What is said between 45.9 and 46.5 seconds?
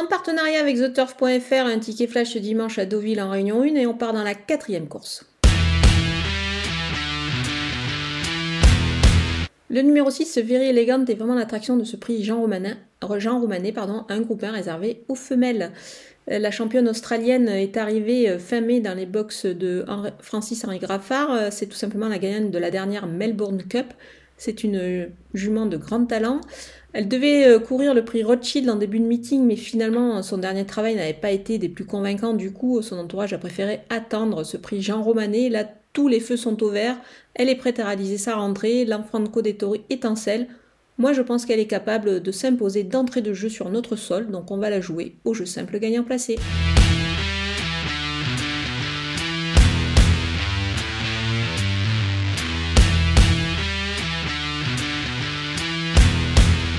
placé.